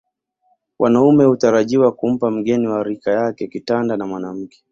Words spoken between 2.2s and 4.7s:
mgeni wa rika yake kitanda na mwanamke